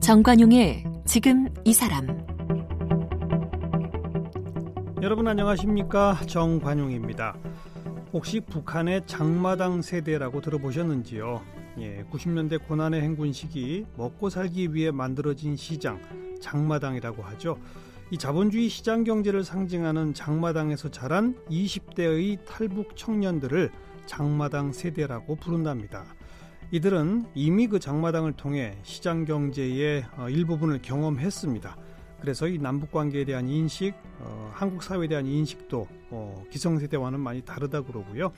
[0.00, 2.06] 정관용의 지금 이 사람
[5.02, 7.36] 여러분 안녕하십니까 정관용입니다.
[8.12, 11.42] 혹시 북한의 장마당 세대라고 들어보셨는지요?
[11.80, 16.00] 예, 90년대 고난의 행군 시기 먹고 살기 위해 만들어진 시장
[16.40, 17.58] 장마당이라고 하죠.
[18.10, 23.70] 이 자본주의 시장 경제를 상징하는 장마당에서 자란 20대의 탈북 청년들을
[24.04, 26.04] 장마당 세대라고 부른답니다.
[26.70, 31.76] 이들은 이미 그 장마당을 통해 시장 경제의 어, 일부분을 경험했습니다.
[32.20, 37.82] 그래서 이 남북 관계에 대한 인식, 어, 한국 사회에 대한 인식도 어, 기성세대와는 많이 다르다
[37.82, 38.32] 그러고요.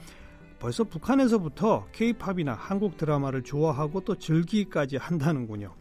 [0.61, 5.75] 벌써 북한에서부터 케이팝이나 한국 드라마를 좋아하고 또 즐기기까지 한다는군요.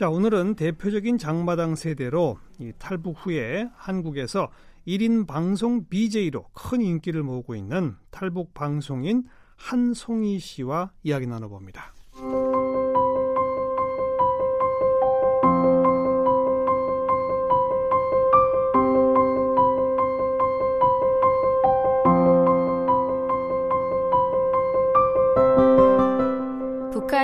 [0.00, 2.38] 자, 오늘은 대표적인 장마당 세대로
[2.78, 4.50] 탈북 후에 한국에서
[4.88, 9.24] 1인 방송 BJ로 큰 인기를 모으고 있는 탈북 방송인
[9.56, 11.92] 한송이 씨와 이야기 나눠봅니다.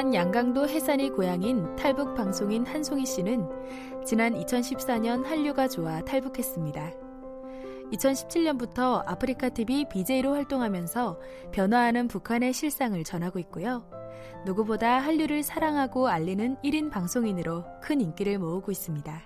[0.07, 3.45] 북한 양강도 해산이 고향인 탈북 방송인 한송이 씨는
[4.05, 6.93] 지난 2014년 한류가 좋아 탈북했습니다.
[7.93, 11.19] 2017년부터 아프리카 TV BJ로 활동하면서
[11.51, 13.85] 변화하는 북한의 실상을 전하고 있고요.
[14.45, 19.23] 누구보다 한류를 사랑하고 알리는 1인 방송인으로 큰 인기를 모으고 있습니다.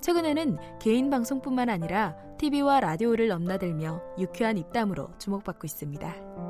[0.00, 6.47] 최근에는 개인 방송뿐만 아니라 TV와 라디오를 넘나들며 유쾌한 입담으로 주목받고 있습니다.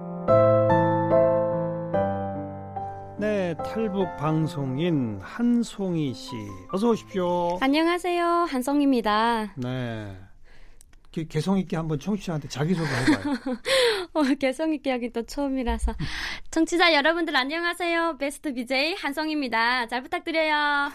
[3.49, 6.33] 네, 탈북 방송인 한송이 씨.
[6.71, 7.57] 어서 오십시오.
[7.63, 8.23] 안녕하세요.
[8.27, 9.55] 한송입니다.
[9.57, 10.19] 네.
[11.31, 13.35] 개성 있게 한번 청취자한테 자기소개 해봐요.
[14.13, 15.95] 어, 개성 있게 하기 또 처음이라서.
[16.51, 18.19] 청취자 여러분들 안녕하세요.
[18.19, 19.87] 베스트 BJ 한성입니다.
[19.89, 20.91] 잘 부탁드려요.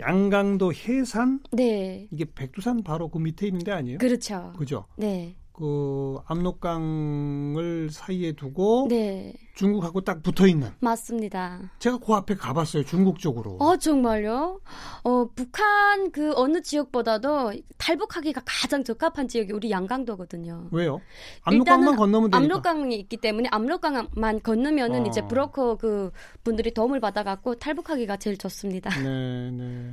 [0.00, 1.38] 양강도 해산?
[1.52, 2.08] 네.
[2.10, 3.98] 이게 백두산 바로 그 밑에 있는 데 아니에요?
[3.98, 4.52] 그렇죠.
[4.58, 4.86] 그죠?
[4.96, 5.36] 네.
[5.52, 9.34] 그 압록강을 사이에 두고 네.
[9.58, 10.68] 중국하고 딱 붙어 있는.
[10.78, 11.58] 맞습니다.
[11.80, 12.84] 제가 그 앞에 가봤어요.
[12.84, 13.56] 중국 쪽으로.
[13.58, 14.60] 어 정말요?
[15.02, 20.68] 어 북한 그 어느 지역보다도 탈북하기가 가장 적합한 지역이 우리 양강도거든요.
[20.70, 21.00] 왜요?
[21.42, 22.38] 압록강만 건너면 되니까.
[22.56, 25.06] 압록강이 있기 때문에 압록강만 건너면은 어.
[25.08, 26.12] 이제 브로커 그
[26.44, 28.90] 분들이 도움을 받아갖고 탈북하기가 제일 좋습니다.
[29.02, 29.92] 네, 네.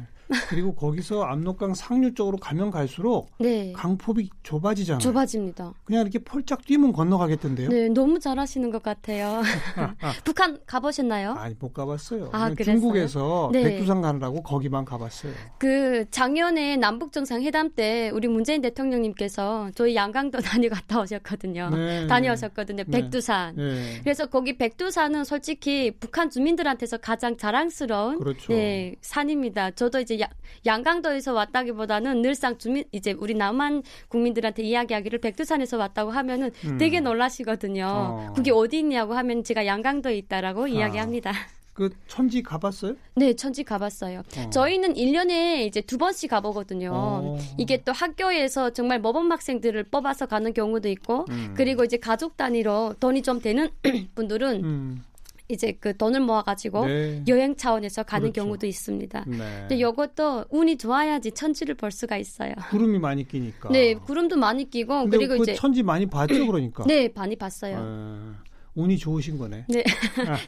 [0.50, 3.74] 그리고 거기서 압록강 상류 쪽으로 가면 갈수록 네.
[3.74, 5.00] 강폭이 좁아지잖아요.
[5.00, 5.74] 좁아집니다.
[5.84, 7.70] 그냥 이렇게 펄짝 뛰면 건너가겠던데요.
[7.70, 9.42] 네, 너무 잘하시는 것 같아요.
[10.24, 11.34] 북한 가보셨나요?
[11.34, 12.30] 아니 못 가봤어요.
[12.32, 13.64] 아, 중국에서 네.
[13.64, 15.34] 백두산 가느라고 거기만 가봤어요.
[15.58, 21.70] 그 작년에 남북 정상 회담 때 우리 문재인 대통령님께서 저희 양강도 다녀 갔다 오셨거든요.
[21.70, 22.84] 네, 다녀오셨거든요.
[22.88, 23.02] 네.
[23.02, 23.56] 백두산.
[23.56, 24.00] 네.
[24.04, 28.54] 그래서 거기 백두산은 솔직히 북한 주민들한테서 가장 자랑스러운 그렇죠.
[28.54, 29.72] 네, 산입니다.
[29.72, 30.28] 저도 이제 야,
[30.66, 36.78] 양강도에서 왔다기보다는 늘상 주민 이제 우리 남한 국민들한테 이야기하기를 백두산에서 왔다고 하면은 음.
[36.78, 37.86] 되게 놀라시거든요.
[37.88, 38.34] 어.
[38.36, 40.68] 그게 어디 있냐고 하면 제가 양강도에 있다라고 아.
[40.68, 41.32] 이야기합니다.
[41.74, 42.96] 그 천지 가봤어요?
[43.16, 44.20] 네, 천지 가봤어요.
[44.20, 44.50] 어.
[44.50, 46.90] 저희는 1년에 이제 두 번씩 가보거든요.
[46.94, 47.38] 어.
[47.58, 51.54] 이게 또 학교에서 정말 모범 학생들을 뽑아서 가는 경우도 있고, 음.
[51.56, 53.70] 그리고 이제 가족 단위로 돈이 좀 되는
[54.16, 55.04] 분들은 음.
[55.50, 57.24] 이제 그 돈을 모아가지고 네.
[57.28, 58.46] 여행 차원에서 가는 그렇죠.
[58.46, 59.26] 경우도 있습니다.
[59.28, 59.38] 네.
[59.38, 62.54] 근데 이것도 운이 좋아야지 천지를 볼 수가 있어요.
[62.70, 63.70] 구름이 많이 끼니까.
[63.70, 66.86] 네, 구름도 많이 끼고 그리고 그 이제 천지 많이 봤죠, 그러니까.
[66.88, 67.84] 네, 많이 봤어요.
[67.84, 68.45] 네.
[68.76, 69.66] 운이 좋으신 거네.
[69.70, 69.84] 네,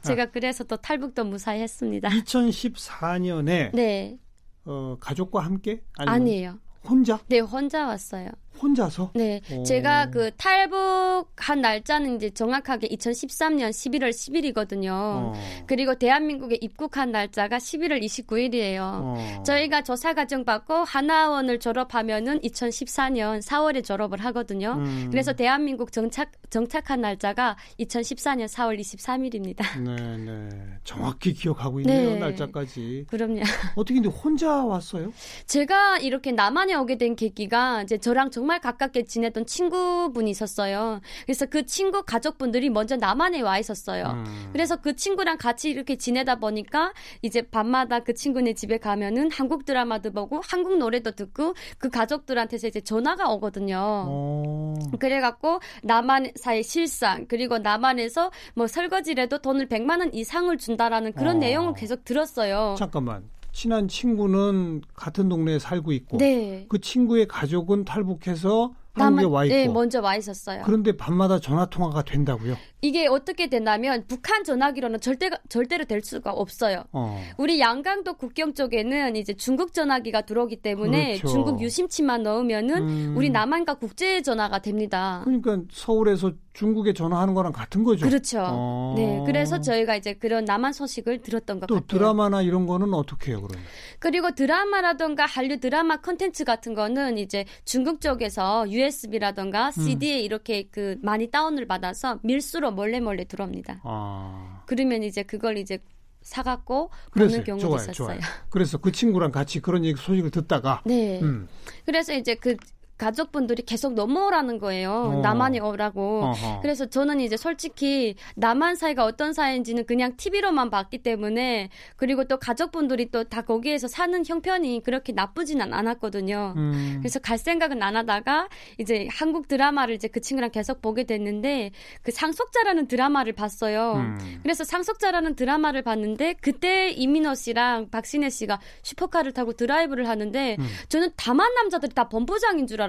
[0.04, 2.10] 제가 그래서 또 탈북도 무사히 했습니다.
[2.10, 4.18] 2014년에 네.
[4.66, 6.60] 어, 가족과 함께 아니에요.
[6.84, 7.20] 혼자?
[7.28, 8.30] 네, 혼자 왔어요.
[8.62, 9.12] 혼자서?
[9.13, 9.41] 네.
[9.51, 9.63] 오.
[9.63, 14.90] 제가 그 탈북한 날짜는 이제 정확하게 2013년 11월 10일이거든요.
[14.91, 15.34] 어.
[15.68, 18.79] 그리고 대한민국에 입국한 날짜가 11월 29일이에요.
[18.81, 19.44] 어.
[19.46, 24.73] 저희가 조사 과정 받고 하나원을 졸업하면은 2014년 4월에 졸업을 하거든요.
[24.78, 25.08] 음.
[25.11, 29.79] 그래서 대한민국 정착 정착한 날짜가 2014년 4월 23일입니다.
[29.82, 30.49] 네, 네.
[30.84, 32.11] 정확히 기억하고 있네요.
[32.11, 32.20] 네.
[32.20, 33.05] 날짜까지.
[33.09, 33.41] 그럼요.
[33.76, 35.11] 어떻게 근데 혼자 왔어요?
[35.46, 41.02] 제가 이렇게 남한에 오게 된 계기가 이제 저랑 정 정말 가깝게 지내던 친구분이 있었어요.
[41.26, 44.05] 그래서 그 친구 가족분들이 먼저 남한에 와 있었어요.
[44.05, 44.49] 음.
[44.53, 50.14] 그래서 그 친구랑 같이 이렇게 지내다 보니까 이제 밤마다 그 친구네 집에 가면은 한국 드라마도
[50.14, 54.05] 보고 한국 노래도 듣고 그 가족들한테서 이제 전화가 오거든요.
[54.08, 54.76] 오.
[54.97, 61.40] 그래갖고 남한사의 실상 그리고 남한에서 뭐 설거지라도 돈을 100만 원 이상을 준다라는 그런 어.
[61.40, 62.76] 내용을 계속 들었어요.
[62.79, 63.29] 잠깐만.
[63.58, 66.68] 친한 친구는 같은 동네에 살고 있고 네.
[66.70, 69.56] 그 친구의 가족은 탈북해서 한국에 와 있고.
[69.56, 70.62] 네, 먼저 와 있었어요.
[70.64, 72.56] 그런데 밤마다 전화 통화가 된다고요?
[72.82, 76.84] 이게 어떻게 된다면 북한 전화기로는 절대 절대로 될 수가 없어요.
[76.91, 77.20] 어.
[77.38, 81.28] 우리 양강도 국경 쪽에는 이제 중국 전화기가 들어오기 때문에 그렇죠.
[81.28, 83.14] 중국 유심치만 넣으면은 음.
[83.18, 85.22] 우리 남한과 국제 전화가 됩니다.
[85.24, 88.06] 그러니까 서울에서 중국에 전화하는 거랑 같은 거죠.
[88.08, 88.40] 그렇죠.
[88.44, 88.94] 어.
[88.97, 91.88] 네, 그래서 저희가 이제 그런 남한 소식을 들었던 것 또 같아요.
[91.88, 93.64] 드라마나 이런 거는 어떻게 해요, 그러면?
[94.00, 101.28] 그리고 드라마라던가 한류 드라마 컨텐츠 같은 거는 이제 중국 쪽에서 USB라던가 CD에 이렇게 그 많이
[101.30, 103.81] 다운을 받아서 밀수로 몰래 몰래 들어옵니다.
[103.84, 104.64] 아.
[104.66, 105.79] 그러면 이제 그걸 이제
[106.22, 107.93] 사갖고 보는 경우도 좋아요, 있었어요.
[107.93, 108.19] 좋아요.
[108.49, 111.22] 그래서 그 친구랑 같이 그런 얘기 소식을 듣다가 네.
[111.22, 111.47] 음.
[111.85, 112.58] 그래서 이제 그
[112.97, 114.91] 가족분들이 계속 넘어오라는 거예요.
[114.91, 115.22] 어.
[115.22, 116.23] 남한에 오라고.
[116.26, 116.61] 어허.
[116.61, 123.11] 그래서 저는 이제 솔직히 남한 사이가 어떤 사이인지는 그냥 TV로만 봤기 때문에 그리고 또 가족분들이
[123.11, 126.53] 또 다 거기에서 사는 형편이 그렇게 나쁘지는 않았거든요.
[126.55, 126.97] 음.
[126.99, 128.47] 그래서 갈 생각은 안 하다가
[128.78, 131.72] 이제 한국 드라마를 이제 그 친구랑 계속 보게 됐는데
[132.03, 133.94] 그 상속자라는 드라마를 봤어요.
[133.96, 134.40] 음.
[134.44, 140.67] 그래서 상속자라는 드라마를 봤는데 그때 이민호 씨랑 박신혜 씨가 슈퍼카를 타고 드라이브를 하는데 음.
[140.90, 142.86] 저는 다만 남자들이 다 본부장인 줄 알았어요.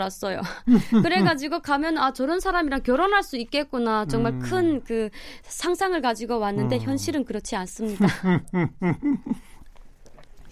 [1.03, 4.39] 그래가지고 가면 아 저런 사람이랑 결혼할 수 있겠구나 정말 음.
[4.41, 5.11] 큰그
[5.43, 6.81] 상상을 가지고 왔는데 음.
[6.81, 8.07] 현실은 그렇지 않습니다.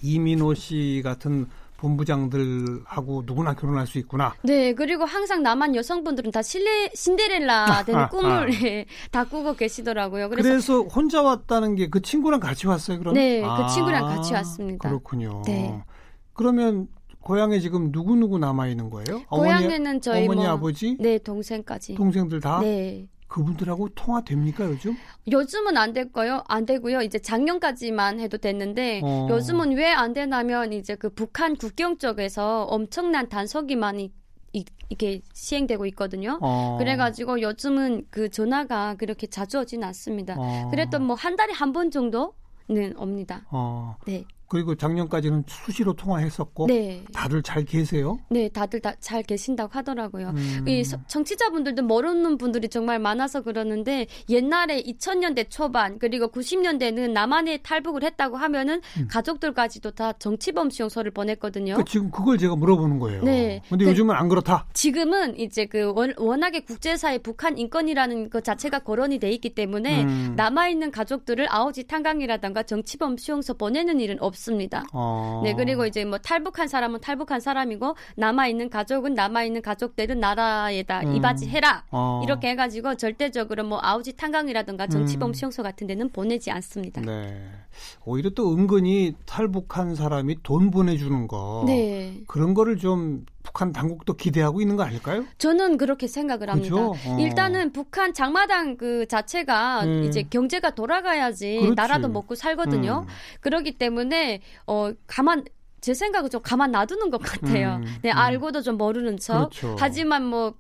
[0.03, 1.47] 이민호 씨 같은
[1.77, 4.35] 본부장들하고 누구나 결혼할 수 있구나.
[4.43, 8.65] 네 그리고 항상 남한 여성분들은 다 실레, 신데렐라 되는 아, 꿈을 아.
[8.65, 10.29] 예, 다 꾸고 계시더라고요.
[10.31, 13.15] 그래서, 그래서, 혼자 왔다는 게 그 친구랑 같이 왔어요, 그럼?
[13.15, 14.89] 네, 그 친구랑 같이 왔습니다.
[14.89, 15.43] 그렇군요.
[15.47, 15.83] 네.
[16.33, 16.89] 그러면
[17.27, 19.23] 고향에 지금 누구 누구 남아 있는 거예요?
[19.29, 21.95] 고향에는 저희 어머니, 뭐 아버지, 네 동생까지.
[21.97, 23.09] 동생들 다 네.
[23.27, 24.95] 그분들하고 통화 됩니까 요즘?
[25.29, 26.45] 요즘은 안 될 거요.
[26.47, 27.03] 안 되고요.
[27.03, 29.27] 이제 작년까지만 해도 됐는데 어.
[29.29, 34.13] 요즘은 왜 안 되냐면 이제 그 북한 국경 쪽에서 엄청난 단속이 많이
[34.53, 36.39] 이, 이게 시행되고 있거든요.
[36.41, 36.77] 어.
[36.79, 40.37] 그래가지고 요즘은 그 전화가 그렇게 자주 오진 않습니다.
[40.39, 40.69] 어.
[40.71, 43.45] 그래도 뭐 한 달에 한 번 정도는 옵니다.
[43.51, 43.97] 어.
[44.07, 44.25] 네.
[44.49, 47.03] 그리고 작년까지는 수시로 통화했었고 네.
[47.13, 48.19] 다들 잘 계세요?
[48.31, 50.31] 네, 다들 다 잘 계신다고 하더라고요.
[50.31, 50.65] 음.
[50.67, 58.03] 이 서- 청취자분들도 모르는 분들이 정말 많아서 그러는데 옛날에 2000년대 초반 그리고 90년대는 남한에 탈북을
[58.03, 59.07] 했다고 하면은 음.
[59.09, 61.77] 가족들까지도 다 정치범 수용소를 보냈거든요.
[61.77, 63.23] 그 지금 그걸 제가 물어보는 거예요.
[63.23, 63.61] 네.
[63.69, 64.67] 근데 그- 요즘은 안 그렇다.
[64.73, 70.33] 지금은 이제 그 원, 워낙에 국제사회 북한 인권이라는 것 자체가 거론이 돼 있기 때문에 음.
[70.37, 74.85] 남아 있는 가족들을 아오지 탄강이라던가 정치범 수용소 보내는 일은 없 습니다.
[74.93, 75.41] 어.
[75.45, 81.01] 네, 그리고 이제 뭐 탈북한 사람은 탈북한 사람이고 남아 있는 가족은 남아 있는 가족들은 나라에다
[81.01, 81.17] 음.
[81.17, 81.85] 이바지해라.
[81.91, 82.21] 어.
[82.25, 85.35] 이렇게 해가지고 절대적으로 뭐 아우지 탄강이라든가 정치범 음.
[85.35, 87.01] 수용소 같은 데는 보내지 않습니다.
[87.01, 87.51] 네.
[88.05, 91.65] 오히려 또 은근히 탈북한 사람이 돈 보내주는 거.
[91.67, 92.23] 네.
[92.27, 95.25] 그런 거를 좀 북한 당국도 기대하고 있는 거 아닐까요?
[95.39, 96.75] 저는 그렇게 생각을 합니다.
[96.75, 96.95] 그죠?
[97.07, 97.19] 어.
[97.21, 100.03] 일단은 북한 장마당 그 자체가 음.
[100.05, 101.75] 이제 경제가 돌아가야지 그렇지.
[101.77, 103.07] 나라도 먹고 살거든요.
[103.07, 103.13] 음.
[103.41, 105.45] 그러기 때문에 어 가만
[105.81, 107.77] 제 생각은 좀 가만 놔두는 것 같아요.
[107.77, 108.17] 음, 네, 음.
[108.17, 109.51] 알고도 좀 모르는 척.
[109.51, 109.77] 그렇죠.
[109.79, 110.55] 하지만 뭐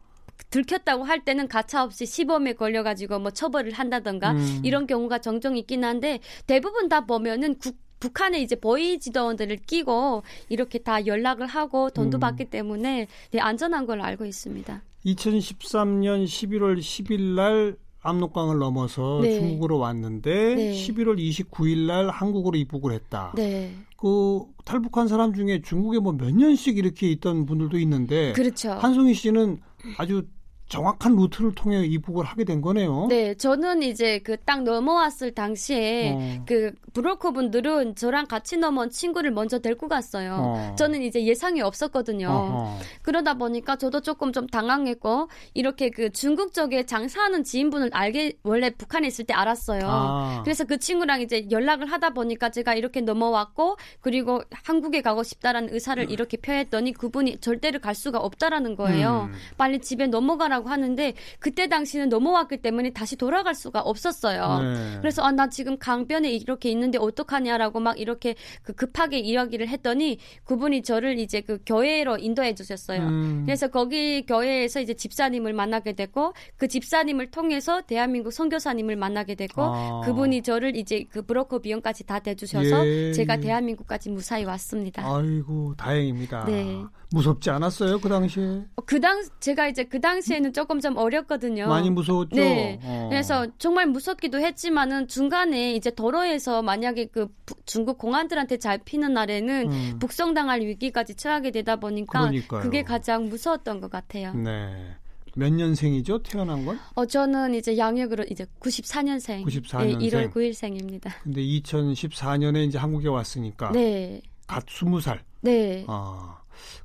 [0.51, 4.61] 들켰다고 할 때는 가차 없이 시범에 걸려가지고 뭐 처벌을 한다던가 음.
[4.63, 10.79] 이런 경우가 종종 있긴 한데 대부분 다 보면은 국 북한에 이제 보이 지도원들을 끼고 이렇게
[10.79, 12.21] 다 연락을 하고 돈도 음.
[12.21, 14.83] 받기 때문에 네, 안전한 걸 알고 있습니다.
[15.07, 19.39] 2013년 11월 10일 날 압록강을 넘어서 네.
[19.41, 20.73] 중국으로 왔는데 네.
[20.73, 23.33] 11월 29일 날 한국으로 입국을 했다.
[23.35, 28.71] 네, 그 탈북한 사람 중에 중국에 뭐 몇 년씩 이렇게 있던 분들도 있는데 그렇죠.
[28.73, 29.61] 한송희 씨는
[29.99, 30.27] 아주
[30.69, 33.07] 정확한 루트를 통해 입국을 하게 된 거네요.
[33.09, 36.45] 네, 저는 이제 그 딱 넘어왔을 당시에 어.
[36.47, 40.37] 그 브로커 분들은 저랑 같이 넘어온 친구를 먼저 데리고 갔어요.
[40.39, 40.75] 어.
[40.79, 42.29] 저는 이제 예상이 없었거든요.
[42.29, 42.79] 어허.
[43.03, 49.09] 그러다 보니까 저도 조금 좀 당황했고 이렇게 그 중국 쪽에 장사하는 지인분을 알게 원래 북한에
[49.09, 49.81] 있을 때 알았어요.
[49.85, 50.41] 아.
[50.45, 56.09] 그래서 그 친구랑 이제 연락을 하다 보니까 제가 이렇게 넘어왔고 그리고 한국에 가고 싶다라는 의사를
[56.09, 59.29] 이렇게 표했더니 그분이 절대로 갈 수가 없다라는 거예요.
[59.33, 59.35] 음.
[59.59, 64.59] 빨리 집에 넘어가라 고 하는데 그때 당시는 넘어왔기 때문에 다시 돌아갈 수가 없었어요.
[64.63, 64.99] 네.
[65.01, 70.83] 그래서 아 나 지금 강변에 이렇게 있는데 어떡하냐라고 막 이렇게 그 급하게 이야기를 했더니 그분이
[70.83, 73.03] 저를 이제 그 교회로 인도해 주셨어요.
[73.03, 73.43] 음.
[73.45, 80.01] 그래서 거기 교회에서 이제 집사님을 만나게 됐고 그 집사님을 통해서 대한민국 선교사님을 만나게 됐고 아.
[80.07, 83.13] 그분이 저를 이제 그 브로커 비용까지 다 대주셔서 예.
[83.13, 85.03] 제가 대한민국까지 무사히 왔습니다.
[85.05, 86.47] 아이고 다행입니다.
[86.47, 86.83] 네.
[87.13, 88.65] 무섭지 않았어요 그 당시에?
[88.87, 91.69] 그 당 제가 이제 그 당시에는 처음에는 조금 좀 어렵거든요.
[91.69, 92.37] 많이 무서웠죠.
[92.37, 92.79] 네.
[92.83, 93.09] 어.
[93.11, 97.29] 그래서 정말 무섭기도 했지만은 중간에 이제 도로에서 만약에 그
[97.65, 99.99] 중국 공안들한테 잘 피는 날에는 음.
[99.99, 102.63] 북송당할 위기까지 처하게 되다 보니까 그러니까요.
[102.63, 104.33] 그게 가장 무서웠던 것 같아요.
[104.35, 104.95] 네.
[105.35, 106.23] 몇 년생이죠?
[106.23, 106.79] 태어난 건?
[106.95, 109.45] 어 저는 이제 양력으로 이제 94년생.
[109.45, 109.99] 94년생.
[109.99, 111.11] 네, 1월 9일생입니다.
[111.23, 114.23] 근데 2014년에 이제 한국에 왔으니까 네.
[114.47, 115.19] 갓 20살.
[115.43, 115.85] 네.
[115.89, 116.39] 아.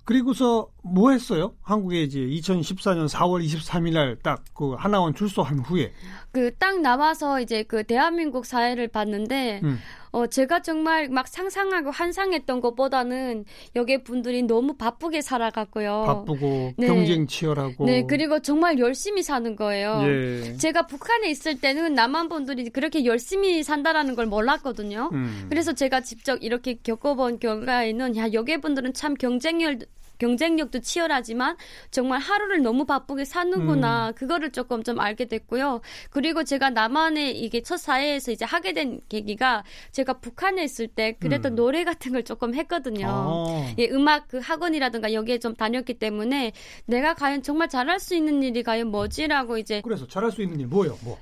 [0.03, 1.53] 그리고서 뭐 했어요?
[1.61, 5.93] 한국에 이제 2014년 4월 23일 날 딱 그 하나원 출소한 후에
[6.31, 9.79] 그 딱 나와서 이제 그 대한민국 사회를 봤는데 음.
[10.11, 16.03] 어 제가 정말 막 상상하고 환상했던 것보다는 여기 분들이 너무 바쁘게 살아갔고요.
[16.05, 16.87] 바쁘고 네.
[16.87, 20.01] 경쟁 치열하고 네 그리고 정말 열심히 사는 거예요.
[20.03, 20.57] 예.
[20.57, 25.09] 제가 북한에 있을 때는 남한 분들이 그렇게 열심히 산다라는 걸 몰랐거든요.
[25.13, 25.45] 음.
[25.49, 29.79] 그래서 제가 직접 이렇게 겪어본 결과에는 야 여기 분들은 참 경쟁률
[30.21, 31.57] 경쟁력도 치열하지만
[31.89, 34.09] 정말 하루를 너무 바쁘게 사는구나.
[34.09, 34.13] 음.
[34.13, 35.81] 그거를 조금 좀 알게 됐고요.
[36.11, 41.49] 그리고 제가 남한의 이게 첫 사회에서 이제 하게 된 계기가 제가 북한에 있을 때 그래도
[41.49, 41.55] 음.
[41.55, 43.07] 노래 같은 걸 조금 했거든요.
[43.09, 43.73] 아.
[43.79, 46.51] 예, 음악 그 학원이라든가 여기에 좀 다녔기 때문에
[46.85, 50.67] 내가 과연 정말 잘할 수 있는 일이 과연 뭐지라고 이제 그래서 잘할 수 있는 일
[50.67, 50.97] 뭐예요?
[51.01, 51.17] 뭐?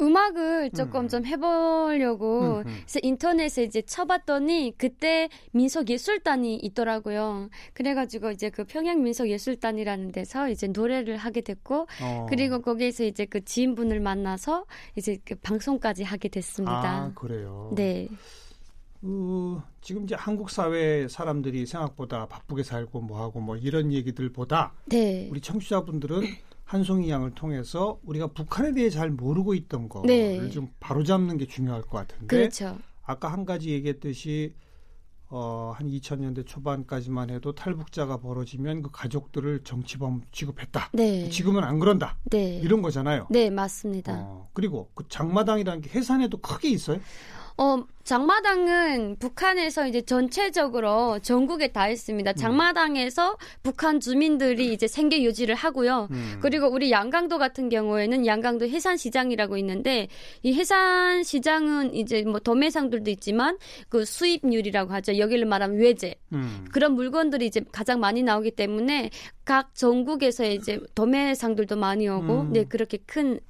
[0.00, 1.08] 음악을 조금 음.
[1.08, 2.74] 좀 해보려고 음, 음.
[2.82, 7.48] 그래서 인터넷에 이제 쳐봤더니 그때 민속예술단이 있더라고요.
[7.74, 12.26] 그래가지고 이제 그 평양 민속예술단이라는 데서 이제 노래를 하게 됐고 어.
[12.28, 16.72] 그리고 거기에서 이제 그 지인분을 만나서 이제 그 방송까지 하게 됐습니다.
[16.72, 17.70] 아 그래요.
[17.74, 18.08] 네.
[19.06, 25.28] 어, 지금 이제 한국 사회 사람들이 생각보다 바쁘게 살고 뭐하고 뭐 이런 얘기들보다 네.
[25.30, 26.22] 우리 청취자분들은
[26.64, 30.50] 한송이 양을 통해서 우리가 북한에 대해 잘 모르고 있던 거를 네.
[30.50, 32.78] 좀 바로잡는 게 중요할 것 같은데 그렇죠.
[33.02, 34.54] 아까 한 가지 얘기했듯이
[35.28, 40.90] 어, 한 2000년대 초반까지만 해도 탈북자가 벌어지면 그 가족들을 정치범 취급했다.
[40.92, 41.28] 네.
[41.28, 42.18] 지금은 안 그런다.
[42.30, 42.58] 네.
[42.58, 43.26] 이런 거잖아요.
[43.30, 44.14] 네, 맞습니다.
[44.16, 47.00] 어, 그리고 그 장마당이라는 게 해산에도 크게 있어요?
[47.56, 52.32] 어, 장마당은 북한에서 이제 전체적으로 전국에 다 있습니다.
[52.32, 52.34] 음.
[52.34, 56.08] 장마당에서 북한 주민들이 이제 생계 유지를 하고요.
[56.10, 56.38] 음.
[56.42, 60.08] 그리고 우리 양강도 같은 경우에는 양강도 해산시장이라고 있는데
[60.42, 63.56] 이 해산시장은 이제 뭐 도매상들도 있지만
[63.88, 65.16] 그 수입률이라고 하죠.
[65.16, 66.66] 여기를 말하면 외제 음.
[66.72, 69.10] 그런 물건들이 이제 가장 많이 나오기 때문에
[69.44, 72.52] 각 전국에서 이제 도매상들도 많이 오고 음.
[72.52, 73.40] 네 그렇게 큰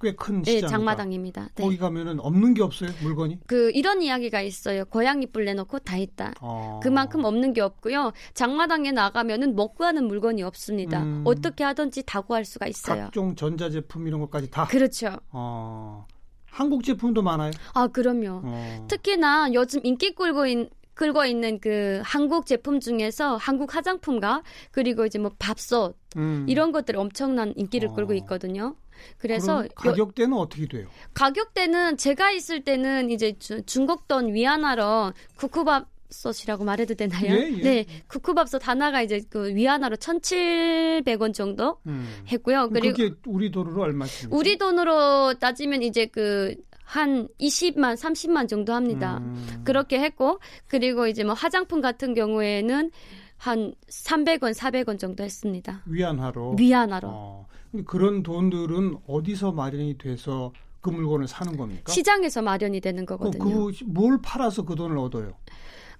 [0.00, 1.48] 꽤큰 네, 장마당입니다.
[1.54, 1.62] 네.
[1.62, 3.38] 거기 가면은 없는 게 없어요, 물건이?
[3.46, 4.84] 그 이런 이야기가 있어요.
[4.84, 6.34] 고양이 뿔 내놓고 다 있다.
[6.40, 6.80] 어.
[6.82, 8.12] 그만큼 없는 게 없고요.
[8.34, 11.02] 장마당에 나가면은 먹고 하는 물건이 없습니다.
[11.02, 11.22] 음.
[11.24, 13.04] 어떻게 하든지 다 구할 수가 있어요.
[13.04, 14.66] 각종 전자 제품 이런 것까지 다.
[14.66, 15.16] 그렇죠.
[15.30, 16.06] 어.
[16.46, 17.50] 한국 제품도 많아요.
[17.72, 18.42] 아, 그럼요.
[18.44, 18.86] 어.
[18.88, 25.04] 특히나 요즘 인기 끌고 있 는 끌고 있는 그 한국 제품 중에서 한국 화장품과 그리고
[25.04, 26.46] 이제 뭐 밥솥 음.
[26.48, 27.94] 이런 것들 엄청난 인기를 어.
[27.94, 28.76] 끌고 있거든요.
[29.18, 30.88] 그래서 가격대는 여, 어떻게 돼요?
[31.14, 37.34] 가격대는 제가 있을 때는 이제 주, 중국 돈 위안화로 쿠쿠밥 솥이라고 말해도 되나요?
[37.34, 37.62] 예, 예.
[37.62, 42.22] 네, 쿠쿠밥솥 하나가 이제 그 위안화로 1,700원 정도 음.
[42.28, 42.70] 했고요.
[42.72, 44.32] 그리고 그게 우리 돈으로 얼마씩?
[44.32, 49.18] 우리 돈으로 따지면 이제 그 한 20만, 30만 정도 합니다.
[49.18, 49.62] 음.
[49.64, 52.90] 그렇게 했고 그리고 이제 뭐 화장품 같은 경우에는
[53.36, 55.82] 한 300원, 400원 정도 했습니다.
[55.86, 56.56] 위안화로.
[56.58, 57.08] 위안화로.
[57.10, 57.46] 어.
[57.86, 61.90] 그런 돈들은 어디서 마련이 돼서 그 물건을 사는 겁니까?
[61.90, 63.70] 시장에서 마련이 되는 거거든요.
[63.72, 65.32] 그뭘 팔아서 그 돈을 얻어요?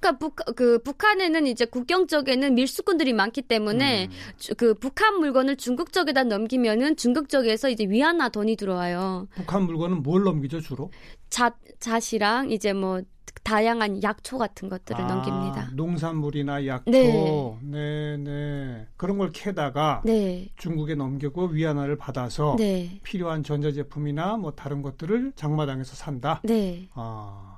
[0.04, 4.10] 그러니까 북, 그 북한에는 이제 국경 쪽에는 밀수꾼들이 많기 때문에 음.
[4.36, 9.28] 주, 그 북한 물건을 중국 쪽에다 넘기면은 중국 쪽에서 이제 위안화 돈이 들어와요.
[9.34, 10.90] 북한 물건은 뭘 넘기죠 주로?
[11.30, 13.00] 자 자시랑 이제 뭐
[13.42, 15.70] 다양한 약초 같은 것들을 아, 넘깁니다.
[15.74, 17.58] 농산물이나 약초, 네.
[17.62, 18.86] 네, 네.
[18.96, 20.48] 그런 걸 캐다가 네.
[20.56, 23.00] 중국에 넘기고 위안화를 받아서 네.
[23.02, 26.40] 필요한 전자제품이나 뭐 다른 것들을 장마당에서 산다.
[26.44, 26.88] 네.
[26.94, 27.53] 아,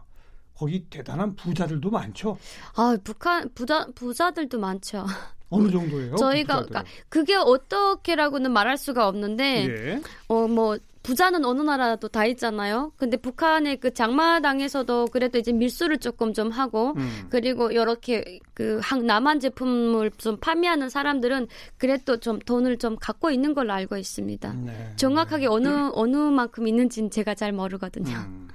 [0.56, 2.38] 거기 대단한 부자들도 많죠.
[2.74, 5.04] 아, 북한 부자 부자들도 많죠.
[5.50, 6.16] 어느 정도예요?
[6.16, 10.02] 저희가 그러니까 그게 어떻게라고는 말할 수가 없는데 예.
[10.28, 12.90] 어뭐 부자는 어느 나라도 다 있잖아요.
[12.96, 17.26] 근데 북한의 그 장마당에서도 그래도 이제 밀수를 조금 좀 하고 음.
[17.30, 21.46] 그리고 이렇게 그 남한 제품을 좀 판매하는 사람들은
[21.76, 24.52] 그래도 좀 돈을 좀 갖고 있는 걸로 알고 있습니다.
[24.54, 24.92] 네.
[24.96, 25.90] 정확하게 어느 네.
[25.92, 28.16] 어느 만큼 있는지는 제가 잘 모르거든요.
[28.16, 28.48] 음.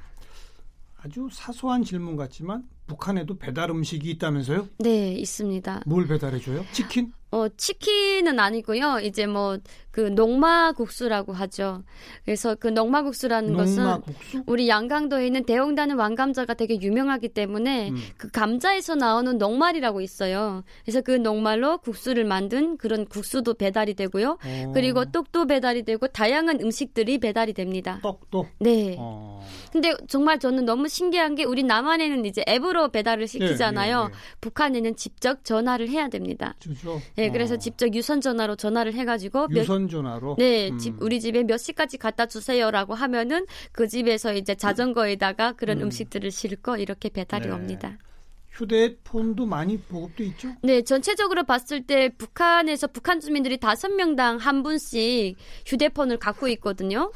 [1.04, 4.68] 아주 사소한 질문 같지만 북한에도 배달 음식이 있다면서요?
[4.80, 5.84] 네, 있습니다.
[5.86, 6.66] 뭘 배달해 줘요?
[6.74, 7.14] 치킨?
[7.34, 9.00] 어, 치킨은 아니고요.
[9.04, 9.58] 이제 뭐,
[9.92, 11.84] 그, 농마국수라고 하죠.
[12.26, 14.14] 그래서 그 농마국수라는 농마국수?
[14.14, 17.96] 것은 우리 양강도에 있는 대홍단은 왕감자가 되게 유명하기 때문에 음.
[18.18, 20.64] 그 감자에서 나오는 녹말이라고 있어요.
[20.84, 24.32] 그래서 그 녹말로 국수를 만든 그런 국수도 배달이 되고요.
[24.32, 24.72] 오.
[24.74, 28.00] 그리고 떡도 배달이 되고 다양한 음식들이 배달이 됩니다.
[28.04, 28.48] 떡도?
[28.60, 28.98] 네.
[29.00, 29.42] 어.
[29.72, 33.98] 근데 정말 저는 너무 신기한 게 우리 남한에는 이제 앱으로 배달을 시키잖아요.
[34.00, 34.18] 네, 네, 네.
[34.42, 36.56] 북한에는 직접 전화를 해야 됩니다.
[36.62, 37.02] 그렇죠.
[37.16, 37.58] 네, 그래서 어.
[37.58, 40.78] 직접 유선 전화로 전화를 해가지고 유선 전화로 네, 음.
[40.78, 45.92] 집 우리 집에 몇 시까지 갖다 주세요라고 하면은 그 집에서 이제 자전거에다가 그런 음.
[45.92, 47.54] 식들을 싣고 이렇게 배달이 네.
[47.54, 47.98] 옵니다.
[48.52, 50.50] 휴대폰도 많이 보급돼 있죠?
[50.62, 57.12] 네, 전체적으로 봤을 때 북한에서 북한 주민들이 다섯 명당 한 분씩 휴대폰을 갖고 있거든요.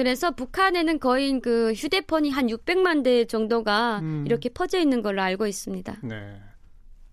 [0.00, 4.24] 그래서 북한에는 거의 그 휴대폰이 한 600만 대 정도가 음.
[4.26, 5.98] 이렇게 퍼져 있는 걸로 알고 있습니다.
[6.04, 6.40] 네.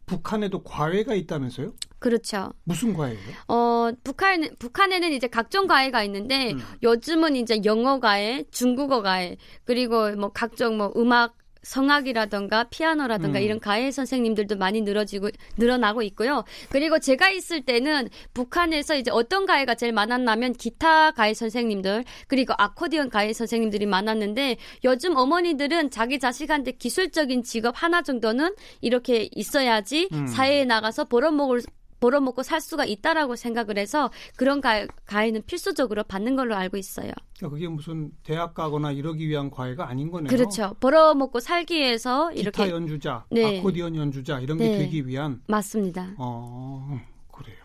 [0.06, 1.74] 북한에도 과외가 있다면서요?
[2.00, 2.54] 그렇죠.
[2.64, 3.18] 무슨 과외요?
[3.50, 6.60] 어, 북한 북한에는 이제 각종 과외가 있는데 음.
[6.82, 11.36] 요즘은 이제 영어 과외, 중국어 과외, 그리고 뭐 각종 뭐 음악
[11.68, 13.44] 성악이라던가 피아노라던가 음.
[13.44, 16.46] 이런 가해 선생님들도 많이 늘어지고 늘어나고 있고요.
[16.70, 23.10] 그리고 제가 있을 때는 북한에서 이제 어떤 가해가 제일 많았냐면 기타 가해 선생님들 그리고 아코디언
[23.10, 30.28] 가해 선생님들이 많았는데 요즘 어머니들은 자기 자식한테 기술적인 직업 하나 정도는 이렇게 있어야지 음.
[30.28, 31.62] 사회에 나가서 벌어먹을
[32.00, 37.12] 벌어먹고 살 수가 있다라고 생각을 해서 그런 가, 과외는 필수적으로 받는 걸로 알고 있어요.
[37.38, 40.30] 그러니까 그게 무슨 대학 가거나 이러기 위한 과외가 아닌 거네요.
[40.30, 40.76] 그렇죠.
[40.80, 43.60] 벌어먹고 살기 위해서 기타 이렇게 연주자, 네.
[43.60, 44.78] 아코디언 연주자 이런 게 네.
[44.80, 46.14] 되기 위한 맞습니다.
[46.18, 47.00] 어,
[47.32, 47.58] 그래요.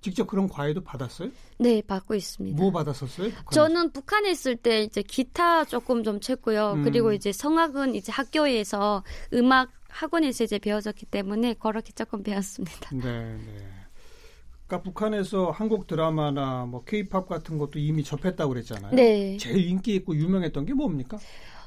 [0.00, 1.30] 직접 그런 과외도 받았어요?
[1.58, 2.56] 네, 받고 있습니다.
[2.56, 3.30] 뭐 받았었어요?
[3.30, 3.50] 북한에서?
[3.50, 6.74] 저는 북한에 있을 때 이제 기타 조금 좀 쳤고요.
[6.74, 6.84] 음.
[6.84, 12.90] 그리고 이제 성악은 이제 학교에서 음악 학원에서 이제 배워졌기 때문에 그렇게 조금 배웠습니다.
[12.92, 13.68] 네, 네.
[14.66, 18.94] 그러니까 북한에서 한국 드라마나 뭐 케이팝 같은 것도 이미 접했다고 그랬잖아요.
[18.94, 19.36] 네.
[19.38, 21.18] 제일 인기 있고 유명했던 게 뭡니까?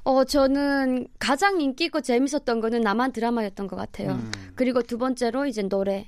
[0.03, 4.11] 어, 저는 가장 인기 있고 재밌었던 거는 남한 드라마였던 것 같아요.
[4.11, 4.31] 음.
[4.55, 6.07] 그리고 두 번째로 이제 노래.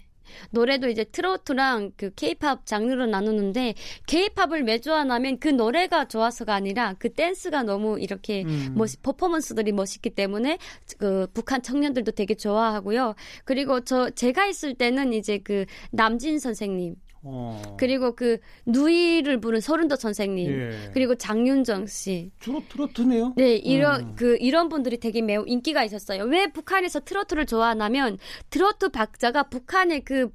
[0.51, 3.75] 노래도 이제 트로트랑 그 케이팝 장르로 나누는데
[4.07, 8.73] 케이팝을 매 좋아하면 그 노래가 좋아서가 아니라 그 댄스가 너무 이렇게 음.
[8.75, 10.57] 멋 퍼포먼스들이 멋있기 때문에
[10.97, 13.15] 그 북한 청년들도 되게 좋아하고요.
[13.45, 17.77] 그리고 저 제가 있을 때는 이제 그 남진 선생님 어.
[17.77, 20.91] 그리고 그 누이를 부른 서른도 선생님 예.
[20.93, 23.33] 그리고 장윤정 씨 주로 트로트네요.
[23.37, 24.15] 네 이런 음.
[24.15, 26.23] 그 이런 분들이 되게 매우 인기가 있었어요.
[26.23, 28.17] 왜 북한에서 트로트를 좋아하냐면
[28.49, 30.29] 트로트 박자가 북한의 그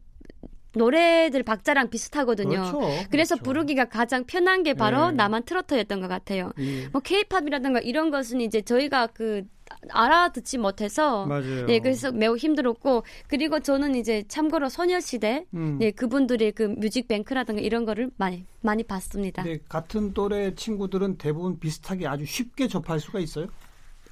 [0.76, 2.70] 노래들 박자랑 비슷하거든요.
[2.70, 2.80] 그렇죠.
[3.10, 3.44] 그래서 그렇죠.
[3.44, 5.16] 부르기가 가장 편한 게 바로 네.
[5.16, 6.52] 남한 트로트였던 것 같아요.
[6.58, 6.86] 예.
[6.88, 9.42] 뭐 케이팝이라든가 이런 것은 이제 저희가 그
[9.90, 11.66] 알아듣지 못해서 맞아요.
[11.66, 15.78] 네 그래서 매우 힘들었고 그리고 저는 이제 참고로 소녀시대 음.
[15.78, 19.42] 네 그분들의 그 뮤직뱅크라든가 이런 거를 많이 많이 봤습니다.
[19.42, 23.46] 네 같은 또래 친구들은 대부분 비슷하게 아주 쉽게 접할 수가 있어요.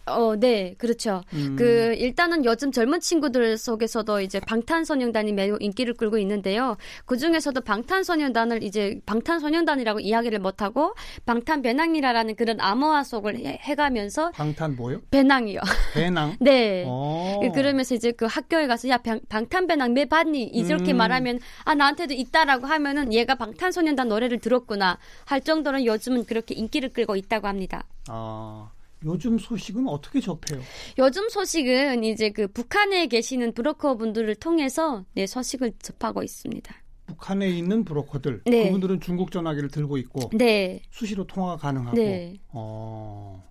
[0.07, 1.23] 어, 네, 그렇죠.
[1.33, 1.57] 음.
[1.57, 6.77] 그 일단은 요즘 젊은 친구들 속에서도 이제 방탄소년단이 매우 인기를 끌고 있는데요.
[7.07, 15.01] 그 중에서도 방탄소년단을 이제 방탄소년단이라고 이야기를 못하고 방탄배낭이라는 그런 암호화 속을 해, 가면서 방탄 뭐요?
[15.11, 15.61] 배낭이요.
[15.95, 16.37] 배낭.
[16.41, 16.85] 네.
[16.85, 16.91] 오.
[16.91, 17.53] 어.
[17.53, 20.45] 그러면서 이제 그 학교에 가서 야 방탄배낭 매 봤니?
[20.45, 20.99] 이렇게 음.
[20.99, 27.17] 말하면 아 나한테도 있다라고 하면은 얘가 방탄소년단 노래를 들었구나 할 정도로 요즘은 그렇게 인기를 끌고
[27.17, 27.85] 있다고 합니다.
[28.09, 28.71] 아.
[29.05, 30.61] 요즘 소식은 어떻게 접해요?
[30.99, 36.75] 요즘 소식은 이제 그 북한에 계시는 브로커 분들을 통해서 네, 소식을 접하고 있습니다.
[37.07, 38.65] 북한에 있는 브로커들 네.
[38.65, 40.81] 그분들은 중국 전화기를 들고 있고 네.
[40.91, 42.39] 수시로 통화 가능하고 네.
[42.49, 43.45] 어.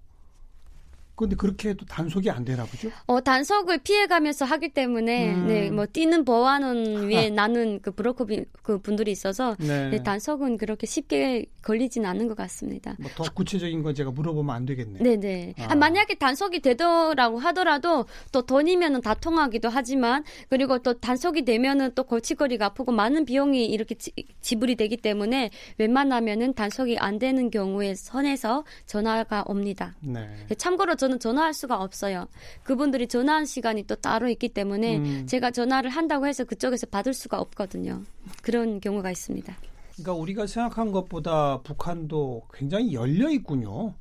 [1.16, 2.90] 근데 그렇게 해도 단속이 안 되나 보죠?
[3.06, 5.48] 어, 단속을 피해가면서 하기 때문에, 음.
[5.48, 9.90] 네, 뭐, 뛰는 보안은 위에 나는 그 브로커 비, 그 분들이 있어서, 네.
[9.90, 12.96] 네, 단속은 그렇게 쉽게 걸리진 않은 것 같습니다.
[13.00, 15.04] 뭐 더 구체적인 건 제가 물어보면 안 되겠네요.
[15.04, 15.54] 네네.
[15.60, 15.68] 아.
[15.72, 22.06] 아, 만약에 단속이 되더라고 하더라도, 또 돈이면은 다 통하기도 하지만, 그리고 또 단속이 되면은 또
[22.06, 28.64] 골치거리가 아프고 많은 비용이 이렇게 지, 지불이 되기 때문에, 웬만하면은 단속이 안 되는 경우에 선에서
[28.88, 29.96] 전화가 옵니다.
[30.02, 30.28] 네.
[30.58, 32.28] 참고로 저는 전화할 수가 없어요.
[32.64, 35.28] 그분들이 전화한 시간이 또 따로 있기 때문에 음.
[35.28, 38.02] 제가 전화를 한다고 해서 그쪽에서 받을 수가 없거든요.
[38.42, 39.56] 그런 경우가 있습니다.
[39.96, 43.94] 그러니까 우리가 생각한 것보다 북한도 굉장히 열려 있군요.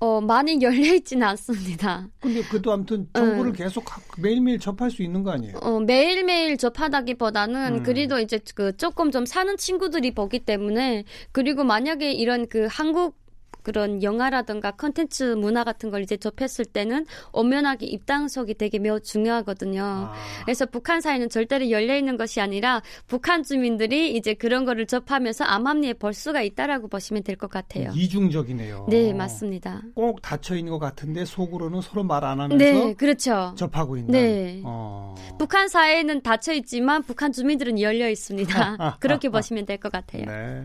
[0.00, 2.08] 어, 많이 열려 있지는 않습니다.
[2.20, 3.54] 근데 그래도 아무튼 정보를 음.
[3.54, 3.84] 계속
[4.18, 5.58] 매일매일 접할 수 있는 거 아니에요?
[5.60, 7.82] 어, 매일매일 접하다기보다는 음.
[7.82, 13.19] 그래도 이제 그 조금 좀 사는 친구들이 보기 때문에 그리고 만약에 이런 그 한국
[13.62, 19.82] 그런 영화라든가 컨텐츠 문화 같은 걸 이제 접했을 때는 엄연하게 입당속이 되게 매우 중요하거든요.
[19.82, 20.12] 아.
[20.44, 25.94] 그래서 북한 사회는 절대로 열려 있는 것이 아니라 북한 주민들이 이제 그런 거를 접하면서 암암리에
[25.94, 27.90] 벌 수가 있다라고 보시면 될 것 같아요.
[27.94, 28.86] 이중적이네요.
[28.90, 29.82] 네, 맞습니다.
[29.94, 33.54] 꼭 닫혀 있는 것 같은데 속으로는 서로 말 안 하면서 네, 그렇죠.
[33.56, 34.12] 접하고 있는.
[34.12, 34.60] 네.
[34.64, 35.14] 어.
[35.38, 38.96] 북한 사회는 닫혀 있지만 북한 주민들은 열려 있습니다.
[39.00, 40.26] 그렇게 보시면 될 것 같아요.
[40.26, 40.62] 네.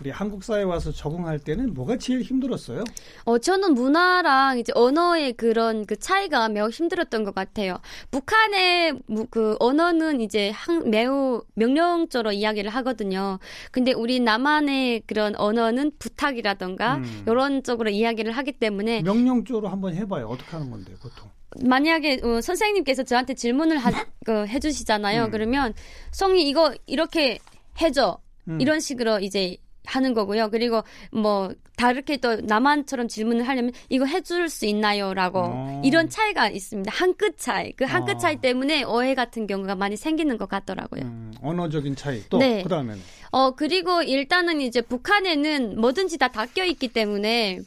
[0.00, 2.84] 우리 한국 사회에 와서 적응할 때는 뭐가 제일 힘들었어요?
[3.24, 7.78] 어, 저는 문화랑 이제 언어의 그런 그 차이가 매우 힘들었던 것 같아요.
[8.10, 13.38] 북한의 그 언어는 이제 한, 매우 명령적으로 이야기를 하거든요.
[13.72, 17.24] 근데 우리 남한의 그런 언어는 부탁이라던가 음.
[17.26, 20.28] 이런 쪽으로 이야기를 하기 때문에 명령적으로 한번 해봐요.
[20.28, 21.28] 어떻게 하는 건데 보통?
[21.64, 23.90] 만약에 어, 선생님께서 저한테 질문을 하,
[24.24, 25.24] 그, 해주시잖아요.
[25.24, 25.30] 음.
[25.30, 25.74] 그러면
[26.12, 27.38] 성이 이거 이렇게
[27.80, 28.18] 해줘.
[28.48, 28.60] 음.
[28.60, 30.50] 이런 식으로 이제 하는 거고요.
[30.50, 35.82] 그리고 뭐 다르게 또 남한처럼 질문을 하려면 이거 해줄 수 있나요?라고 어.
[35.84, 36.90] 이런 차이가 있습니다.
[36.92, 37.72] 한 끗 차이.
[37.72, 38.18] 그 한끗 어.
[38.18, 41.02] 차이 때문에 오해 같은 경우가 많이 생기는 것 같더라고요.
[41.02, 42.22] 음, 언어적인 차이.
[42.28, 42.62] 또 네.
[42.62, 47.60] 그다음에는 어 그리고 일단은 이제 북한에는 뭐든지 다 닦여 있기 때문에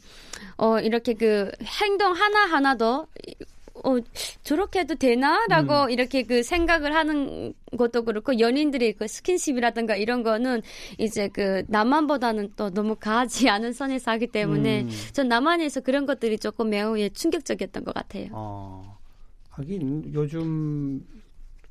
[0.58, 1.50] 어 이렇게 그
[1.82, 3.06] 행동 하나 하나도
[3.84, 3.96] 어,
[4.42, 5.90] 저렇게 해도 되나?라고 음.
[5.90, 10.62] 이렇게 그 생각을 하는 것도 그렇고 연인들이 그 스킨십이라든가 이런 거는
[10.98, 14.90] 이제 그 남한보다는 또 너무 가지 않은 선에서 하기 때문에 음.
[15.12, 18.28] 전 남한에서 그런 것들이 조금 매우 예, 충격적이었던 것 같아요.
[18.32, 18.98] 어,
[19.50, 21.04] 하긴 요즘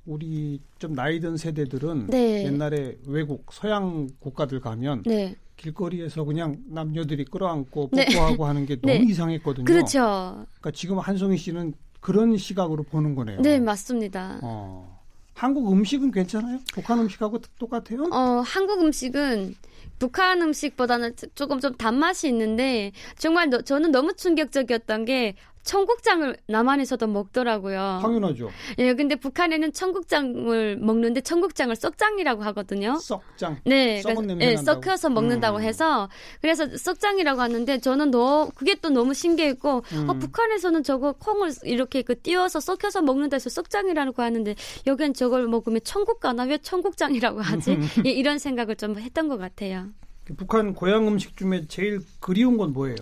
[0.06, 2.46] 우리 좀 나이 든 세대들은 네.
[2.46, 5.36] 옛날에 외국 서양 국가들 가면 네.
[5.58, 8.06] 길거리에서 그냥 남녀들이 끌어안고 네.
[8.06, 8.48] 뽀뽀하고 네.
[8.48, 9.06] 하는 게 너무 네.
[9.08, 9.66] 이상했거든요.
[9.66, 10.46] 그렇죠.
[10.60, 13.40] 그러니까 지금 한송이 씨는 그런 시각으로 보는 거네요.
[13.42, 14.40] 네, 맞습니다.
[14.42, 15.00] 어.
[15.34, 16.60] 한국 음식은 괜찮아요?
[16.74, 18.04] 북한 음식하고 똑같아요?
[18.12, 19.56] 어, 한국 음식은
[19.98, 28.00] 북한 음식보다는 조금 좀 단맛이 있는데 정말 너, 저는 너무 충격적이었던 게 청국장을 남한에서도 먹더라고요.
[28.02, 28.50] 당연하죠.
[28.80, 32.98] 예, 근데 북한에는 청국장을 먹는데 청국장을 썩장이라고 하거든요.
[33.00, 33.58] 썩장.
[33.66, 35.64] 네, 썩은 그러니까, 예, 썩혀서 먹는다고 음.
[35.64, 36.10] 해서
[36.42, 40.10] 그래서 썩장이라고 하는데 저는 너 그게 또 너무 신기했고 음.
[40.10, 44.56] 어, 북한에서는 저거 콩을 이렇게 그 띄워서 썩혀서 먹는다 해서 썩장이라고 하는데
[44.88, 47.78] 여기는 저걸 먹으면 천국 가나 왜 청국장이라고 하지?
[48.06, 49.90] 예, 이런 생각을 좀 했던 것 같아요.
[50.38, 52.96] 북한 고향 음식 중에 제일 그리운 건 뭐예요?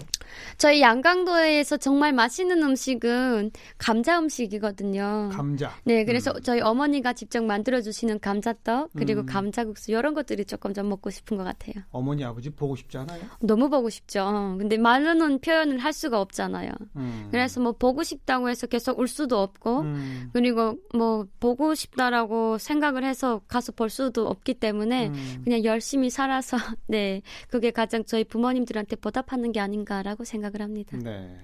[0.58, 5.30] 저희 양강도에서 정말 맛있는 음식은 감자 음식이거든요.
[5.32, 5.74] 감자.
[5.84, 6.42] 네, 그래서 음.
[6.42, 9.26] 저희 어머니가 직접 만들어 주시는 감자떡 그리고 음.
[9.26, 11.84] 감자국수 이런 것들이 조금 좀 먹고 싶은 것 같아요.
[11.92, 13.22] 어머니 아버지 보고 싶지 않아요?
[13.40, 14.56] 너무 보고 싶죠.
[14.58, 16.72] 근데 말로는 표현을 할 수가 없잖아요.
[16.96, 17.28] 음.
[17.32, 20.30] 그래서 뭐 보고 싶다고 해서 계속 올 수도 없고 음.
[20.34, 25.42] 그리고 뭐 보고 싶다라고 생각을 해서 가서 볼 수도 없기 때문에 음.
[25.44, 30.98] 그냥 열심히 살아서 네 그게 가장 저희 부모님들한테 보답하는 게 아닌가라고 생각을 합니다.
[30.98, 31.38] 네.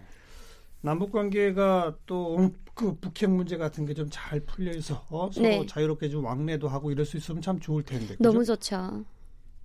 [0.81, 5.31] 남북 관계가 또 그 북핵 문제 같은 게 좀 잘 풀려 있어 어?
[5.31, 5.65] 서로 네.
[5.65, 8.15] 자유롭게 좀 왕래도 하고 이럴 수 있으면 참 좋을 텐데.
[8.17, 8.23] 그죠?
[8.23, 9.05] 너무 좋죠.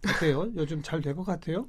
[0.07, 0.49] 어때요?
[0.57, 1.69] 요즘 잘 될 것 같아요?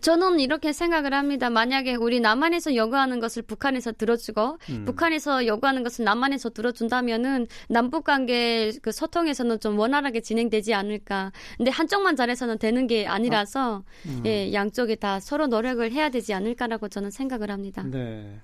[0.00, 1.50] 저는 이렇게 생각을 합니다.
[1.50, 4.84] 만약에 우리 남한에서 요구하는 것을 북한에서 들어주고 음.
[4.84, 11.32] 북한에서 요구하는 것을 남한에서 들어준다면은 남북 관계 그 소통에서는 좀 원활하게 진행되지 않을까.
[11.56, 14.08] 근데 한쪽만 잘해서는 되는 게 아니라서 아.
[14.08, 14.22] 음.
[14.26, 17.82] 예, 양쪽이 다 서로 노력을 해야 되지 않을까라고 저는 생각을 합니다.
[17.84, 18.40] 네.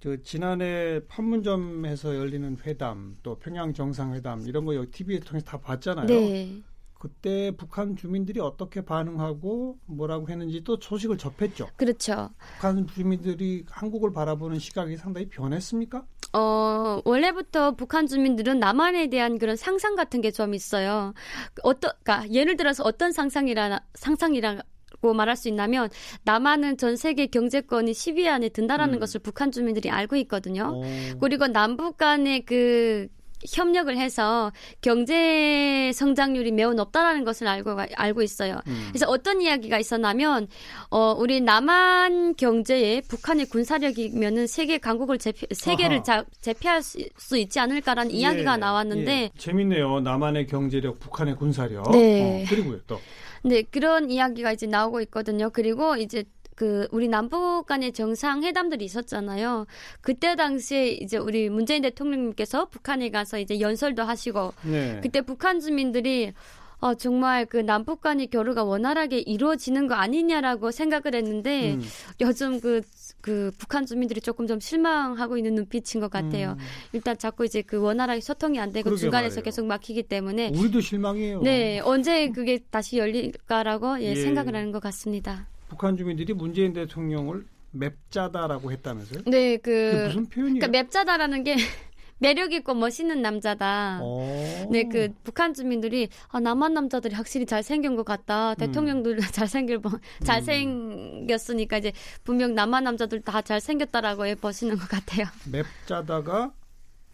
[0.00, 6.06] 저 지난해 판문점에서 열리는 회담 또 평양 정상회담 이런 거 여기 TV에 통해서 다 봤잖아요.
[6.06, 6.62] 네.
[6.98, 11.68] 그때 북한 주민들이 어떻게 반응하고 뭐라고 했는지 또 소식을 접했죠.
[11.76, 12.30] 그렇죠.
[12.54, 16.04] 북한 주민들이 한국을 바라보는 시각이 상당히 변했습니까?
[16.32, 21.14] 어, 원래부터 북한 주민들은 남한에 대한 그런 상상 같은 게 좀 있어요.
[21.62, 24.58] 어떤, 그러니까 예를 들어서 어떤 상상이라, 상상이라,
[25.00, 25.90] 고 말할 수 있냐면
[26.24, 29.00] 남한은 전 세계 경제권이 10위 안에 든다라는 음.
[29.00, 30.72] 것을 북한 주민들이 알고 있거든요.
[30.74, 31.18] 오.
[31.20, 33.08] 그리고 남북 간의 그
[33.44, 38.60] 협력을 해서 경제 성장률이 매우 높다라는 것을 알고 알고 있어요.
[38.66, 38.86] 음.
[38.88, 40.48] 그래서 어떤 이야기가 있었냐면
[40.90, 47.60] 어 우리 남한 경제에 북한의 군사력이면은 세계 강국을 제패, 세계를 자, 제패할 수, 수, 있지
[47.60, 49.30] 않을까라는 예, 이야기가 나왔는데 예.
[49.36, 50.00] 재밌네요.
[50.00, 51.90] 남한의 경제력, 북한의 군사력.
[51.90, 52.44] 네.
[52.44, 53.00] 어, 그리고요 또.
[53.46, 55.50] 네, 그런 이야기가 이제 나오고 있거든요.
[55.50, 56.24] 그리고 이제
[56.56, 59.66] 그 우리 남북 간의 정상회담들이 있었잖아요.
[60.00, 64.98] 그때 당시에 이제 우리 문재인 대통령님께서 북한에 가서 이제 연설도 하시고 네.
[65.02, 66.32] 그때 북한 주민들이
[66.78, 71.82] 어, 정말 그 남북 간의 교류가 원활하게 이루어지는 거 아니냐라고 생각을 했는데 음.
[72.20, 72.82] 요즘 그,
[73.20, 76.52] 그 북한 주민들이 조금 좀 실망하고 있는 눈빛인 것 같아요.
[76.52, 76.64] 음.
[76.92, 79.44] 일단 자꾸 이제 그 원활하게 소통이 안 되고 중간에서 말이에요.
[79.44, 81.40] 계속 막히기 때문에 우리도 실망이에요.
[81.42, 84.14] 네, 언제 그게 다시 열릴까라고 예, 예.
[84.14, 85.46] 생각을 하는 것 같습니다.
[85.68, 89.22] 북한 주민들이 문재인 대통령을 맵자다라고 했다면서요?
[89.26, 90.60] 네, 그 무슨 표현이에요?
[90.60, 91.56] 그러니까 맵자다라는 게
[92.18, 94.00] 매력 있고 멋있는 남자다.
[94.02, 94.68] 오.
[94.72, 98.54] 네, 그 북한 주민들이 아, 남한 남자들이 확실히 잘 생긴 것 같다.
[98.54, 99.18] 대통령도 음.
[99.32, 99.92] 잘 생길 뭐,
[100.24, 101.92] 잘생겼으니까 이제
[102.24, 105.26] 분명 남한 남자들 다 잘 생겼다라고 해 보시는 것 같아요.
[105.50, 106.52] 맵자다가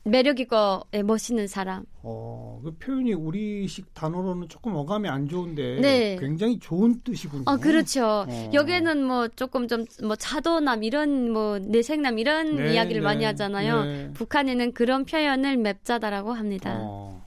[0.04, 1.84] 매력 있고 예, 멋있는 사람.
[2.02, 6.16] 어, 그 표현이 우리식 단어로는 조금 어감이 안 좋은데 네.
[6.18, 7.44] 굉장히 좋은 뜻이군요.
[7.46, 8.24] 어, 그렇죠.
[8.28, 8.50] 어.
[8.52, 13.84] 여기는 뭐 조금 좀 뭐 차도남 이런 뭐 내생남 이런 네, 이야기를 네, 많이 하잖아요.
[13.84, 14.10] 네.
[14.12, 16.76] 북한에는 그런 표현을 맵자다라고 합니다.
[16.80, 17.24] 어.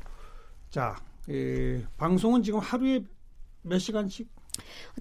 [0.70, 0.96] 자,
[1.30, 3.02] 예, 방송은 지금 하루에
[3.62, 4.28] 몇 시간씩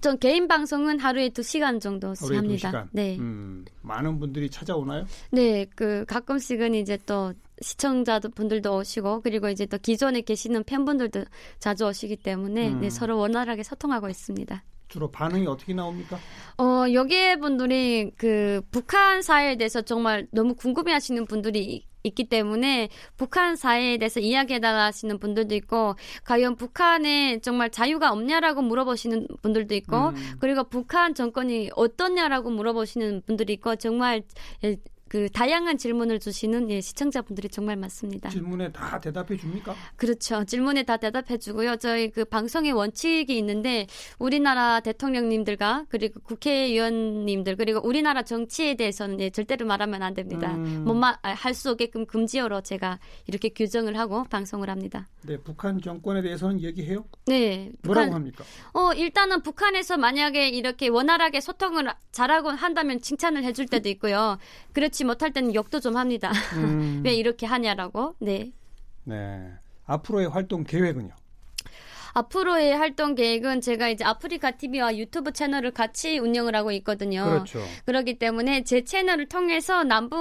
[0.01, 2.71] 전 개인 방송은 하루에 두 시간 정도 합니다.
[2.71, 2.87] 2시간.
[2.91, 3.17] 네.
[3.17, 5.05] 음, 많은 분들이 찾아오나요?
[5.31, 11.25] 네, 그 가끔씩은 이제 또 시청자 분들도 오시고 그리고 이제 또 기존에 계시는 팬분들도
[11.59, 12.81] 자주 오시기 때문에 음.
[12.81, 14.63] 네, 서로 원활하게 소통하고 있습니다.
[14.87, 16.17] 주로 반응이 어떻게 나옵니까?
[16.57, 23.55] 어, 여기에 분들이 그 북한 사회에 대해서 정말 너무 궁금해 하시는 분들이 있기 때문에 북한
[23.55, 30.09] 사회에 대해서 이야기해 달라 하시는 분들도 있고 과연 북한에 정말 자유가 없냐라고 물어보시는 분들도 있고
[30.09, 30.15] 음.
[30.39, 34.21] 그리고 북한 정권이 어떻냐라고 물어보시는 분들이 있고 정말
[35.07, 38.29] 그 다양한 질문을 주시는 예, 시청자분들이 정말 많습니다.
[38.29, 39.75] 질문에 다 대답해 줍니까?
[39.95, 40.43] 그렇죠.
[40.43, 41.77] 질문에 다 대답해 주고요.
[41.77, 43.87] 저희 그 방송의 원칙이 있는데
[44.19, 50.55] 우리나라 대통령님들과 그리고 국회의원님들 그리고 우리나라 정치에 대해서는 예, 절대로 말하면 안 됩니다.
[50.55, 50.83] 음.
[50.85, 55.07] 뭐할수 없게끔 금지어로 제가 이렇게 규정을 하고 방송을 합니다.
[55.21, 57.05] 네, 북한 정권에 대해서는 얘기해요?
[57.25, 57.71] 네.
[57.83, 58.43] 뭐라고 북한, 합니까?
[58.73, 64.37] 어, 일단은 북한에서 만약에 이렇게 원활하게 소통을 잘하고 한다면 칭찬을 해줄 때도 있고요.
[64.73, 66.31] 그렇지 그렇지 못할 때는 욕도 좀 합니다.
[66.55, 67.01] 음.
[67.05, 68.15] 왜 이렇게 하냐라고.
[68.19, 68.51] 네.
[69.03, 69.51] 네.
[69.85, 71.13] 앞으로의 활동 계획은요?
[72.13, 77.25] 앞으로의 활동 계획은 제가 이제 아프리카 TV와 유튜브 채널을 같이 운영을 하고 있거든요.
[77.25, 77.59] 그렇죠.
[77.85, 80.17] 그렇기 때문에 제 채널을 통해서 남북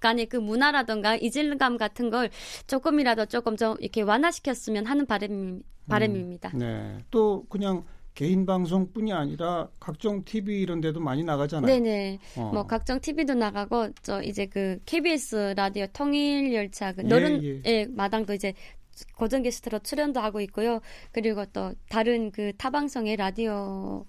[0.00, 2.30] 간의 그 문화라던가 이질감 같은 걸
[2.66, 6.52] 조금이라도 조금 좀 이렇게 완화시켰으면 하는 바람, 바람입니다.
[6.54, 7.04] 음, 네.
[7.10, 7.84] 또 그냥
[8.18, 11.72] 개인 방송뿐이 아니라 각종 TV 이런 데도 많이 나가잖아요.
[11.72, 12.18] 네네.
[12.36, 12.50] 어.
[12.52, 17.62] 뭐 각종 TV도 나가고 저 이제 그 KBS 라디오 통일 열차 그 예, 너른 예,
[17.64, 17.86] 예.
[17.88, 18.54] 마당도 이제
[19.16, 20.80] 고정 게스트로 출연도 하고 있고요.
[21.12, 24.04] 그리고 또 다른 그 타방송의 라디오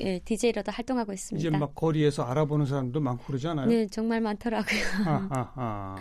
[0.00, 1.48] 예, DJ로도 활동하고 있습니다.
[1.48, 3.68] 이제 막 거리에서 알아보는 사람도 많고 그러잖아요.
[3.68, 4.80] 네, 정말 많더라고요.
[5.06, 5.96] 아, 아, 아.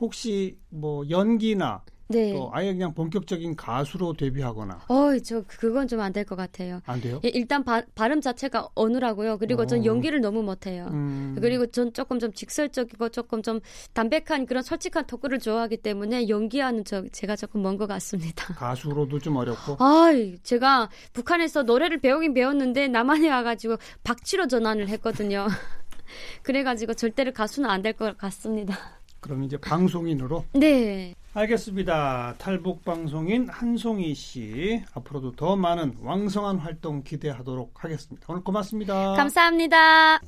[0.00, 2.32] 혹시 뭐 연기나 네.
[2.32, 4.80] 또 아예 그냥 본격적인 가수로 데뷔하거나.
[4.88, 6.80] 어, 저 그건 좀 안 될 것 같아요.
[6.86, 7.20] 안 돼요?
[7.24, 9.38] 예, 일단 바, 발음 자체가 어느라고요.
[9.38, 9.66] 그리고 오.
[9.66, 9.84] 전 어.
[9.84, 10.88] 연기를 너무 못해요.
[10.90, 11.36] 음.
[11.40, 13.60] 그리고 전 조금 좀 직설적이고 조금 좀
[13.94, 18.52] 담백한 그런 솔직한 토크를 좋아하기 때문에 연기하는 저 제가 조금 먼 것 같습니다.
[18.58, 19.76] 가수로도 좀 어렵고.
[19.78, 20.10] 아,
[20.42, 25.46] 제가 북한에서 노래를 배우긴 배웠는데 남한에 와가지고 박치로 전환을 했거든요.
[26.42, 28.76] 그래가지고 절대로 가수는 안 될 것 같습니다.
[29.20, 30.44] 그럼 이제 방송인으로?
[30.54, 31.14] 네.
[31.32, 32.34] 알겠습니다.
[32.38, 38.26] 탈북 방송인 한송이 씨 앞으로도 더 많은 왕성한 활동 기대하도록 하겠습니다.
[38.28, 39.14] 오늘 고맙습니다.
[39.14, 40.20] 감사합니다.